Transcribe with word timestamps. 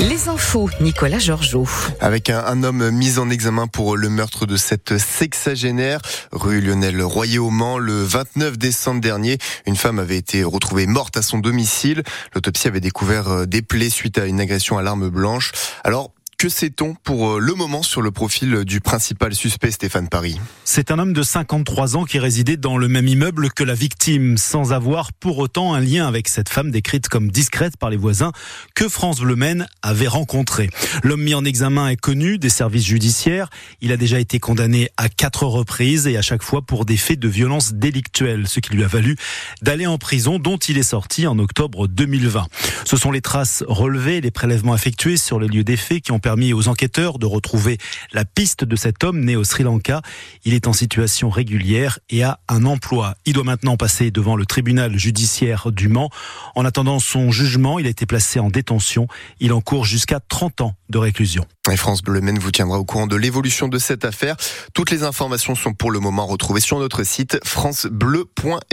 Les 0.00 0.28
infos, 0.28 0.70
Nicolas 0.80 1.18
Georgeot. 1.18 1.66
Avec 2.00 2.30
un, 2.30 2.62
homme 2.62 2.90
mis 2.90 3.18
en 3.18 3.30
examen 3.30 3.66
pour 3.66 3.96
le 3.96 4.08
meurtre 4.08 4.46
de 4.46 4.56
cette 4.56 4.96
sexagénaire, 4.96 6.00
rue 6.30 6.60
Lionel 6.60 7.02
Royer 7.02 7.40
au 7.40 7.50
Mans, 7.50 7.78
le 7.78 8.04
29 8.04 8.58
décembre 8.58 9.00
dernier, 9.00 9.38
une 9.66 9.74
femme 9.74 9.98
avait 9.98 10.16
été 10.16 10.44
retrouvée 10.44 10.86
morte 10.86 11.16
à 11.16 11.22
son 11.22 11.38
domicile. 11.38 12.04
L'autopsie 12.32 12.68
avait 12.68 12.78
découvert 12.78 13.28
euh, 13.28 13.46
des 13.46 13.60
plaies 13.60 13.90
suite 13.90 14.18
à 14.18 14.26
une 14.26 14.40
agression 14.40 14.78
à 14.78 14.82
l'arme 14.82 15.08
blanche. 15.08 15.50
Alors, 15.82 16.12
que 16.38 16.48
sait-on 16.48 16.94
pour 16.94 17.30
euh, 17.30 17.38
le 17.40 17.52
moment 17.54 17.82
sur 17.82 18.00
le 18.00 18.12
profil 18.12 18.64
du 18.64 18.80
principal 18.80 19.34
suspect 19.34 19.72
Stéphane 19.72 20.08
Paris? 20.08 20.38
C'est 20.62 20.92
un 20.92 21.00
homme 21.00 21.12
de 21.12 21.24
53 21.24 21.96
ans 21.96 22.04
qui 22.04 22.20
résidait 22.20 22.56
dans 22.56 22.78
le 22.78 22.86
même 22.86 23.08
immeuble 23.08 23.50
que 23.50 23.64
la 23.64 23.74
victime, 23.74 24.38
sans 24.38 24.72
avoir 24.72 25.12
pour 25.12 25.38
autant 25.38 25.74
un 25.74 25.80
lien 25.80 26.06
avec 26.06 26.28
cette 26.28 26.48
femme 26.48 26.70
décrite 26.70 27.08
comme 27.08 27.32
discrète 27.32 27.76
par 27.76 27.90
les 27.90 27.96
voisins 27.96 28.30
que 28.76 28.88
France 28.88 29.18
Bleu 29.18 29.36
avait 29.82 30.06
rencontrée. 30.06 30.70
L'homme 31.02 31.22
mis 31.22 31.34
en 31.34 31.44
examen 31.44 31.88
est 31.88 31.96
connu 31.96 32.38
des 32.38 32.50
services 32.50 32.86
judiciaires. 32.86 33.50
Il 33.80 33.90
a 33.90 33.96
déjà 33.96 34.20
été 34.20 34.38
condamné 34.38 34.90
à 34.96 35.08
quatre 35.08 35.44
reprises 35.44 36.06
et 36.06 36.16
à 36.16 36.22
chaque 36.22 36.44
fois 36.44 36.62
pour 36.62 36.84
des 36.84 36.96
faits 36.96 37.18
de 37.18 37.28
violence 37.28 37.74
délictuelle, 37.74 38.46
ce 38.46 38.60
qui 38.60 38.74
lui 38.74 38.84
a 38.84 38.88
valu 38.88 39.16
d'aller 39.60 39.88
en 39.88 39.98
prison 39.98 40.38
dont 40.38 40.58
il 40.58 40.78
est 40.78 40.84
sorti 40.84 41.26
en 41.26 41.40
octobre 41.40 41.88
2020. 41.88 42.46
Ce 42.84 42.96
sont 42.96 43.10
les 43.10 43.22
traces 43.22 43.64
relevées, 43.66 44.20
les 44.20 44.30
prélèvements 44.30 44.76
effectués 44.76 45.16
sur 45.16 45.40
les 45.40 45.48
lieux 45.48 45.64
des 45.64 45.76
faits 45.76 46.02
qui 46.02 46.12
ont 46.12 46.20
permis 46.20 46.27
aux 46.28 46.68
enquêteurs 46.68 47.18
de 47.18 47.24
retrouver 47.24 47.78
la 48.12 48.26
piste 48.26 48.64
de 48.64 48.76
cet 48.76 49.02
homme 49.02 49.24
né 49.24 49.34
au 49.34 49.44
Sri 49.44 49.62
Lanka. 49.62 50.02
Il 50.44 50.52
est 50.52 50.66
en 50.66 50.74
situation 50.74 51.30
régulière 51.30 51.98
et 52.10 52.22
a 52.22 52.38
un 52.48 52.66
emploi. 52.66 53.14
Il 53.24 53.32
doit 53.32 53.44
maintenant 53.44 53.78
passer 53.78 54.10
devant 54.10 54.36
le 54.36 54.44
tribunal 54.44 54.98
judiciaire 54.98 55.72
du 55.72 55.88
Mans. 55.88 56.10
En 56.54 56.66
attendant 56.66 56.98
son 56.98 57.30
jugement, 57.30 57.78
il 57.78 57.86
a 57.86 57.88
été 57.88 58.04
placé 58.04 58.40
en 58.40 58.50
détention. 58.50 59.08
Il 59.40 59.54
encourt 59.54 59.86
jusqu'à 59.86 60.20
30 60.20 60.60
ans 60.60 60.74
de 60.90 60.98
réclusion. 60.98 61.46
Et 61.70 61.76
France 61.76 62.02
Bleu 62.02 62.20
Maine 62.20 62.38
vous 62.38 62.50
tiendra 62.50 62.78
au 62.78 62.84
courant 62.84 63.06
de 63.06 63.16
l'évolution 63.16 63.68
de 63.68 63.78
cette 63.78 64.04
affaire. 64.04 64.36
Toutes 64.74 64.90
les 64.90 65.04
informations 65.04 65.54
sont 65.54 65.72
pour 65.72 65.90
le 65.90 65.98
moment 65.98 66.26
retrouvées 66.26 66.60
sur 66.60 66.78
notre 66.78 67.04
site 67.04 67.38
francebleu.fr. 67.42 68.68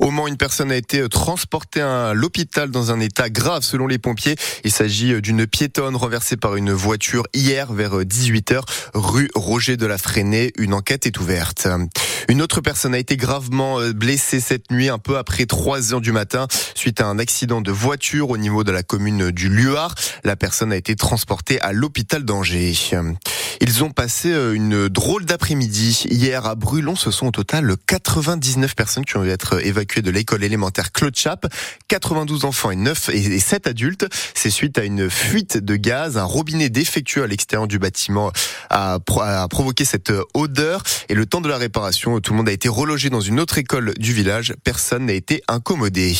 Au 0.00 0.10
Mans, 0.10 0.26
une 0.26 0.36
personne 0.36 0.70
a 0.70 0.76
été 0.76 1.08
transportée 1.08 1.80
à 1.80 2.14
l'hôpital 2.14 2.70
dans 2.70 2.92
un 2.92 3.00
état 3.00 3.30
grave 3.30 3.62
selon 3.62 3.86
les 3.86 3.98
pompiers. 3.98 4.36
Il 4.64 4.70
s'agit 4.70 5.20
d'une 5.20 5.46
piétonne 5.46 5.96
renversée 5.96 6.36
par 6.36 6.56
une 6.56 6.72
voiture 6.72 7.24
hier 7.34 7.72
vers 7.72 8.00
18h 8.00 8.60
rue 8.94 9.28
Roger 9.34 9.76
de 9.76 9.86
la 9.86 9.98
Fresnay. 9.98 10.52
Une 10.58 10.74
enquête 10.74 11.06
est 11.06 11.18
ouverte. 11.18 11.68
Une 12.28 12.42
autre 12.42 12.60
personne 12.60 12.94
a 12.94 12.98
été 12.98 13.16
gravement 13.16 13.80
blessée 13.90 14.40
cette 14.40 14.70
nuit 14.70 14.88
un 14.88 14.98
peu 14.98 15.16
après 15.16 15.46
3 15.46 15.94
heures 15.94 16.00
du 16.00 16.12
matin 16.12 16.46
suite 16.74 17.00
à 17.00 17.06
un 17.06 17.18
accident 17.18 17.60
de 17.60 17.72
voiture 17.72 18.30
au 18.30 18.36
niveau 18.36 18.64
de 18.64 18.72
la 18.72 18.82
commune 18.82 19.30
du 19.30 19.48
Luard. 19.48 19.94
La 20.24 20.36
personne 20.36 20.72
a 20.72 20.76
été 20.76 20.96
transportée 20.96 21.60
à 21.60 21.72
l'hôpital 21.72 22.24
d'Angers. 22.24 22.74
Ils 23.60 23.82
ont 23.82 23.90
passé 23.90 24.30
euh, 24.30 24.52
une 24.52 24.88
drôle 24.88 25.24
d'après-midi. 25.24 26.04
Hier 26.10 26.46
à 26.46 26.54
Brulon, 26.54 26.94
ce 26.94 27.10
sont 27.10 27.26
au 27.26 27.30
total 27.30 27.74
99 27.86 28.74
personnes 28.76 29.04
qui 29.04 29.16
ont 29.16 29.22
dû 29.22 29.30
être 29.30 29.64
évacuées 29.64 29.77
de 29.78 30.10
l'école 30.10 30.42
élémentaire 30.42 30.92
Claude 30.92 31.14
Chap. 31.14 31.46
92 31.88 32.44
enfants 32.44 32.70
et 32.70 32.76
9 32.76 33.10
et 33.10 33.38
7 33.38 33.66
adultes. 33.68 34.06
C'est 34.34 34.50
suite 34.50 34.78
à 34.78 34.84
une 34.84 35.08
fuite 35.08 35.56
de 35.56 35.76
gaz. 35.76 36.18
Un 36.18 36.24
robinet 36.24 36.68
défectueux 36.68 37.22
à 37.22 37.26
l'extérieur 37.26 37.68
du 37.68 37.78
bâtiment 37.78 38.32
a, 38.70 38.98
a 39.20 39.48
provoqué 39.48 39.84
cette 39.84 40.12
odeur. 40.34 40.82
Et 41.08 41.14
le 41.14 41.26
temps 41.26 41.40
de 41.40 41.48
la 41.48 41.58
réparation, 41.58 42.20
tout 42.20 42.32
le 42.32 42.38
monde 42.38 42.48
a 42.48 42.52
été 42.52 42.68
relogé 42.68 43.08
dans 43.08 43.20
une 43.20 43.38
autre 43.40 43.58
école 43.58 43.94
du 43.98 44.12
village. 44.12 44.54
Personne 44.64 45.06
n'a 45.06 45.12
été 45.12 45.42
incommodé. 45.48 46.14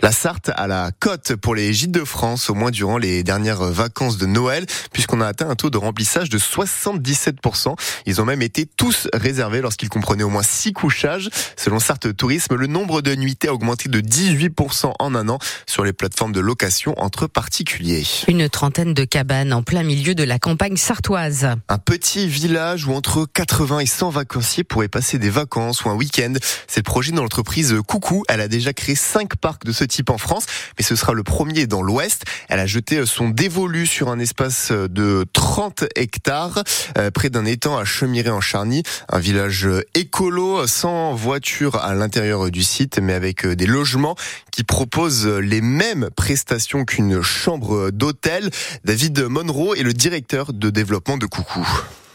La 0.00 0.12
Sarthe 0.12 0.50
à 0.54 0.66
la 0.66 0.90
cote 0.98 1.36
pour 1.36 1.54
les 1.54 1.72
gîtes 1.72 1.92
de 1.92 2.04
France, 2.04 2.50
au 2.50 2.54
moins 2.54 2.70
durant 2.70 2.98
les 2.98 3.22
dernières 3.22 3.62
vacances 3.62 4.18
de 4.18 4.26
Noël, 4.26 4.66
puisqu'on 4.92 5.20
a 5.20 5.26
atteint 5.26 5.48
un 5.48 5.54
taux 5.54 5.70
de 5.70 5.78
remplissage 5.78 6.28
de 6.28 6.38
77%. 6.38 7.74
Ils 8.06 8.20
ont 8.20 8.24
même 8.24 8.42
été 8.42 8.66
tous 8.66 9.08
réservés 9.12 9.60
lorsqu'ils 9.60 9.88
comprenaient 9.88 10.24
au 10.24 10.28
moins 10.28 10.42
6 10.42 10.72
couchages. 10.72 11.30
Selon 11.56 11.78
Sarthe 11.78 12.16
Tourisme, 12.16 12.56
le 12.56 12.66
nombre 12.66 13.02
de 13.02 13.14
nuitées 13.14 13.48
a 13.48 13.54
augmenté 13.54 13.88
de 13.88 14.00
18% 14.00 14.92
en 14.98 15.14
un 15.14 15.28
an 15.28 15.38
sur 15.66 15.84
les 15.84 15.92
plateformes 15.92 16.32
de 16.32 16.40
location 16.40 16.94
entre 16.98 17.26
particuliers. 17.26 18.06
Une 18.28 18.48
trentaine 18.48 18.94
de 18.94 19.04
cabanes 19.04 19.52
en 19.52 19.62
plein 19.62 19.82
milieu 19.82 20.14
de 20.14 20.24
la 20.24 20.38
campagne 20.38 20.76
sartoise. 20.76 21.48
Un 21.68 21.78
petit 21.78 22.28
village 22.28 22.86
où 22.86 22.92
entre 22.92 23.26
80 23.32 23.80
et 23.80 23.86
100 23.86 24.10
vacanciers 24.10 24.64
pourraient 24.64 24.88
passer 24.88 25.18
des 25.18 25.30
vacances 25.30 25.84
ou 25.84 25.90
un 25.90 25.94
week-end. 25.94 26.34
C'est 26.66 26.80
le 26.80 26.84
projet 26.84 27.12
de 27.12 27.16
l'entreprise 27.16 27.74
Coucou. 27.86 28.24
Elle 28.28 28.40
a 28.40 28.48
déjà 28.48 28.72
créé 28.72 28.94
5 28.94 29.36
parcs 29.36 29.64
de 29.64 29.72
ce 29.72 29.83
type 29.86 30.10
en 30.10 30.18
France, 30.18 30.46
mais 30.78 30.84
ce 30.84 30.96
sera 30.96 31.12
le 31.12 31.22
premier 31.22 31.66
dans 31.66 31.82
l'Ouest. 31.82 32.24
Elle 32.48 32.60
a 32.60 32.66
jeté 32.66 33.04
son 33.06 33.28
dévolu 33.28 33.86
sur 33.86 34.08
un 34.08 34.18
espace 34.18 34.72
de 34.72 35.24
30 35.32 35.84
hectares, 35.96 36.62
euh, 36.98 37.10
près 37.10 37.30
d'un 37.30 37.44
étang 37.44 37.76
à 37.76 37.84
Chemiré 37.84 38.30
en 38.30 38.40
Charny, 38.40 38.82
un 39.08 39.18
village 39.18 39.68
écolo, 39.94 40.66
sans 40.66 41.14
voiture 41.14 41.76
à 41.76 41.94
l'intérieur 41.94 42.50
du 42.50 42.62
site, 42.62 42.98
mais 43.00 43.14
avec 43.14 43.46
des 43.46 43.66
logements 43.66 44.16
qui 44.50 44.64
proposent 44.64 45.26
les 45.26 45.60
mêmes 45.60 46.10
prestations 46.16 46.84
qu'une 46.84 47.22
chambre 47.22 47.90
d'hôtel. 47.90 48.50
David 48.84 49.20
Monroe 49.22 49.74
est 49.76 49.82
le 49.82 49.92
directeur 49.92 50.52
de 50.52 50.70
développement 50.70 51.16
de 51.16 51.26
Coucou. 51.26 51.66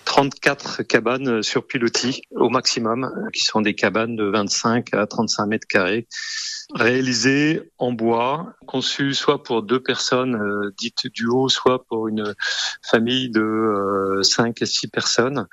34 0.09 0.81
cabanes 0.81 1.44
sur 1.44 1.68
pilotis 1.68 2.24
au 2.31 2.50
maximum, 2.50 3.12
qui 3.31 3.44
sont 3.44 3.62
des 3.62 3.75
cabanes 3.75 4.16
de 4.16 4.24
25 4.24 4.92
à 4.96 5.06
35 5.06 5.46
mètres 5.46 5.68
carrés 5.68 6.08
réalisé 6.74 7.72
en 7.80 7.92
bois, 7.92 8.53
conçu 8.68 9.14
soit 9.14 9.42
pour 9.42 9.64
deux 9.64 9.81
personnes 9.81 10.36
euh, 10.36 10.72
dites 10.78 11.08
duo, 11.08 11.50
soit 11.50 11.84
pour 11.86 12.08
une 12.08 12.36
famille 12.84 13.30
de 13.30 13.42
euh, 13.42 14.24
cinq 14.24 14.62
à 14.62 14.66
six 14.68 14.88
personnes, 14.88 15.48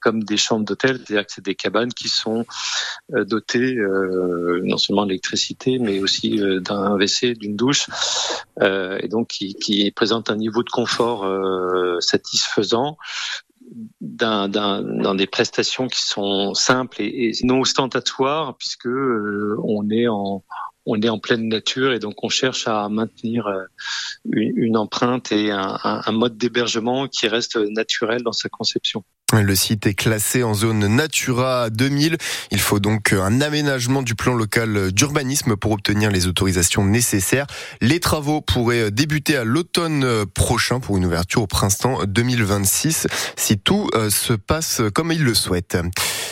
comme 0.00 0.24
des 0.24 0.38
chambres 0.38 0.64
d'hôtel, 0.64 0.96
c'est-à-dire 0.96 1.26
que 1.26 1.32
c'est 1.32 1.44
des 1.44 1.54
cabanes 1.54 1.92
qui 1.92 2.08
sont 2.08 2.46
euh, 3.14 3.24
dotées 3.24 3.76
euh, 3.76 4.60
non 4.64 4.78
seulement 4.78 5.04
d'électricité, 5.04 5.78
mais 5.78 6.00
aussi 6.00 6.40
d'un 6.60 6.96
WC, 6.96 7.34
d'une 7.34 7.56
douche, 7.56 7.86
et 8.62 9.08
donc 9.08 9.28
qui, 9.28 9.54
qui 9.54 9.90
présentent 9.90 10.30
un 10.30 10.36
niveau 10.36 10.62
de 10.62 10.70
confort 10.70 11.26
satisfaisant 12.00 12.96
dans 14.00 15.14
des 15.14 15.26
prestations 15.26 15.88
qui 15.88 16.02
sont 16.02 16.54
simples 16.54 17.00
et, 17.00 17.32
non 17.42 17.60
ostentatoires 17.60 18.56
puisque 18.56 18.86
euh, 18.86 19.56
on 19.64 19.90
est 19.90 20.06
en 20.06 21.18
pleine 21.18 21.48
nature 21.48 21.92
et 21.92 21.98
donc 21.98 22.22
on 22.22 22.28
cherche 22.28 22.68
à 22.68 22.88
maintenir 22.88 23.46
euh, 23.46 23.64
une, 24.32 24.76
empreinte 24.76 25.32
et 25.32 25.50
un 25.50 26.12
mode 26.12 26.36
d'hébergement 26.36 27.08
qui 27.08 27.28
reste 27.28 27.56
naturel 27.56 28.22
dans 28.22 28.32
sa 28.32 28.48
conception. 28.48 29.04
Le 29.42 29.56
site 29.56 29.86
est 29.86 29.94
classé 29.94 30.44
en 30.44 30.54
zone 30.54 30.86
Natura 30.86 31.68
2000. 31.68 32.18
Il 32.52 32.60
faut 32.60 32.78
donc 32.78 33.12
un 33.12 33.40
aménagement 33.40 34.02
du 34.02 34.14
plan 34.14 34.34
local 34.34 34.92
d'urbanisme 34.92 35.56
pour 35.56 35.72
obtenir 35.72 36.10
les 36.12 36.28
autorisations 36.28 36.84
nécessaires. 36.84 37.46
Les 37.80 37.98
travaux 37.98 38.40
pourraient 38.40 38.92
débuter 38.92 39.36
à 39.36 39.44
l'automne 39.44 40.24
prochain 40.26 40.78
pour 40.78 40.98
une 40.98 41.06
ouverture 41.06 41.42
au 41.42 41.46
printemps 41.48 42.04
2026 42.06 43.08
si 43.36 43.58
tout 43.58 43.88
euh, 43.94 44.08
se 44.08 44.34
passe 44.34 44.82
comme 44.94 45.10
il 45.10 45.24
le 45.24 45.34
souhaite. 45.34 45.76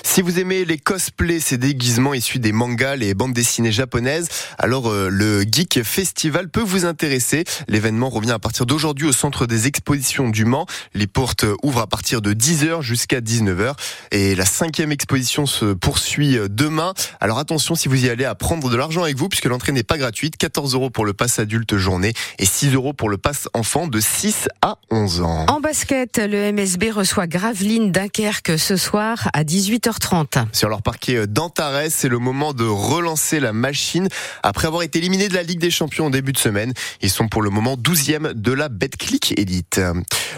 Si 0.04 0.20
vous 0.22 0.38
aimez 0.38 0.64
les 0.64 0.78
cosplays, 0.78 1.40
ces 1.40 1.58
déguisements 1.58 2.14
issus 2.14 2.38
des 2.38 2.52
mangas, 2.52 2.96
les 2.96 3.14
bandes 3.14 3.32
dessinées 3.32 3.72
japonaises, 3.72 4.28
alors 4.58 4.88
euh, 4.88 5.08
le 5.08 5.42
Geek 5.42 5.82
Festival 5.82 6.48
peut 6.48 6.60
vous 6.60 6.84
intéresser. 6.84 7.44
L'événement 7.66 8.10
revient 8.10 8.32
à 8.32 8.38
partir 8.38 8.66
d'aujourd'hui 8.66 9.06
au 9.06 9.12
centre 9.12 9.46
des 9.46 9.66
expositions 9.66 10.28
du 10.28 10.44
Mans. 10.44 10.66
Les 10.94 11.06
portes 11.06 11.46
ouvrent 11.62 11.80
à 11.80 11.86
partir 11.86 12.20
de 12.20 12.34
10h 12.34 12.82
jusqu'à 12.92 13.20
19h 13.20 13.72
et 14.10 14.34
la 14.34 14.44
cinquième 14.44 14.92
exposition 14.92 15.46
se 15.46 15.72
poursuit 15.72 16.36
euh, 16.36 16.46
demain. 16.50 16.92
Alors 17.20 17.38
attention 17.38 17.74
si 17.74 17.88
vous 17.88 18.04
y 18.04 18.10
allez 18.10 18.26
à 18.26 18.34
prendre 18.34 18.68
de 18.68 18.76
l'argent 18.76 19.02
avec 19.02 19.16
vous 19.16 19.30
puisque 19.30 19.46
l'entrée 19.46 19.72
n'est 19.72 19.82
pas 19.82 19.96
gratuite. 19.96 20.36
14 20.36 20.74
euros 20.74 20.90
pour 20.90 21.06
le 21.06 21.14
pass 21.14 21.38
adulte 21.38 21.78
journée 21.78 22.12
et 22.38 22.44
6 22.44 22.74
euros 22.74 22.92
pour 22.92 23.08
le 23.08 23.16
pass 23.16 23.48
enfant 23.54 23.86
de 23.86 23.98
6 23.98 24.48
à 24.60 24.76
11 24.90 25.22
ans. 25.22 25.46
En 25.48 25.60
basket, 25.60 26.18
le 26.18 26.52
MSB 26.52 26.90
reçoit 26.90 27.26
Gravelines 27.26 27.92
Dunkerque 27.92 28.58
ce 28.58 28.76
soir 28.76 29.30
à 29.32 29.42
18h30. 29.42 30.44
Sur 30.52 30.68
leur 30.68 30.82
parquet 30.82 31.26
d'Antares, 31.26 31.88
c'est 31.88 32.08
le 32.08 32.18
moment 32.18 32.52
de 32.52 32.64
relancer 32.64 33.40
la 33.40 33.54
machine. 33.54 34.08
Après 34.42 34.66
avoir 34.66 34.82
été 34.82 34.98
éliminés 34.98 35.28
de 35.30 35.34
la 35.34 35.42
Ligue 35.42 35.60
des 35.60 35.70
Champions 35.70 36.06
en 36.06 36.10
début 36.10 36.32
de 36.32 36.38
semaine, 36.38 36.74
ils 37.00 37.10
sont 37.10 37.28
pour 37.28 37.40
le 37.40 37.48
moment 37.48 37.76
12e 37.76 38.34
de 38.34 38.52
la 38.52 38.68
Betclic 38.68 39.32
Elite. 39.38 39.80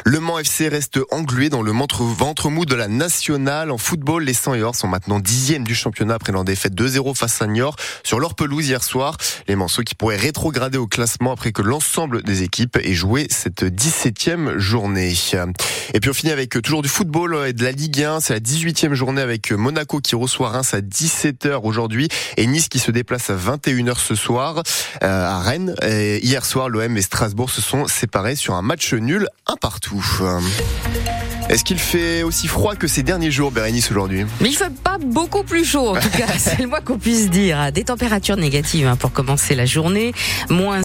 Le 0.04 0.20
Mans 0.20 0.38
FC 0.38 0.68
reste 0.68 1.00
englué 1.10 1.48
dans 1.48 1.62
le 1.62 1.72
ventre 1.72 2.43
ventre 2.44 2.54
mou 2.54 2.66
de 2.66 2.74
la 2.74 2.88
nationale. 2.88 3.70
En 3.70 3.78
football, 3.78 4.24
les 4.24 4.34
100 4.34 4.54
et 4.54 4.62
or 4.62 4.74
sont 4.74 4.88
maintenant 4.88 5.18
dixièmes 5.18 5.64
du 5.64 5.74
championnat 5.74 6.14
après 6.14 6.30
leur 6.32 6.44
défaite 6.44 6.74
2-0 6.74 7.14
face 7.14 7.40
à 7.40 7.46
Niort 7.46 7.76
sur 8.02 8.20
leur 8.20 8.34
pelouse 8.34 8.68
hier 8.68 8.82
soir. 8.82 9.16
Les 9.48 9.56
Manceaux 9.56 9.82
qui 9.82 9.94
pourraient 9.94 10.18
rétrograder 10.18 10.76
au 10.76 10.86
classement 10.86 11.32
après 11.32 11.52
que 11.52 11.62
l'ensemble 11.62 12.22
des 12.22 12.42
équipes 12.42 12.76
aient 12.82 12.92
joué 12.92 13.28
cette 13.30 13.62
17e 13.62 14.58
journée. 14.58 15.14
Et 15.94 16.00
puis 16.00 16.10
on 16.10 16.12
finit 16.12 16.32
avec 16.32 16.50
toujours 16.62 16.82
du 16.82 16.88
football 16.88 17.46
et 17.46 17.54
de 17.54 17.64
la 17.64 17.72
Ligue 17.72 18.02
1. 18.02 18.20
C'est 18.20 18.34
la 18.34 18.40
18e 18.40 18.92
journée 18.92 19.22
avec 19.22 19.50
Monaco 19.52 20.00
qui 20.00 20.14
reçoit 20.14 20.50
Reims 20.50 20.74
à 20.74 20.80
17h 20.80 21.60
aujourd'hui 21.62 22.08
et 22.36 22.46
Nice 22.46 22.68
qui 22.68 22.78
se 22.78 22.90
déplace 22.90 23.30
à 23.30 23.36
21h 23.36 23.98
ce 23.98 24.14
soir 24.14 24.62
euh, 25.02 25.26
à 25.26 25.38
Rennes. 25.40 25.74
Hier 25.82 26.44
soir, 26.44 26.68
l'OM 26.68 26.94
et 26.96 27.02
Strasbourg 27.02 27.48
se 27.48 27.62
sont 27.62 27.86
séparés 27.86 28.36
sur 28.36 28.54
un 28.54 28.62
match 28.62 28.92
nul, 28.92 29.28
un 29.46 29.56
partout. 29.56 30.04
Est-ce 31.54 31.62
qu'il 31.62 31.78
fait 31.78 32.24
aussi 32.24 32.48
froid 32.48 32.74
que 32.74 32.88
ces 32.88 33.04
derniers 33.04 33.30
jours, 33.30 33.52
Bérénice, 33.52 33.88
aujourd'hui 33.88 34.26
Mais 34.40 34.48
il 34.48 34.56
fait 34.56 34.74
pas 34.74 34.98
beaucoup 34.98 35.44
plus 35.44 35.64
chaud, 35.64 35.90
en 35.90 36.00
tout 36.00 36.08
cas, 36.18 36.26
c'est 36.36 36.58
le 36.58 36.66
moins 36.66 36.80
qu'on 36.80 36.98
puisse 36.98 37.30
dire. 37.30 37.70
Des 37.70 37.84
températures 37.84 38.36
négatives 38.36 38.88
hein, 38.88 38.96
pour 38.96 39.12
commencer 39.12 39.54
la 39.54 39.64
journée, 39.64 40.12
moins 40.50 40.82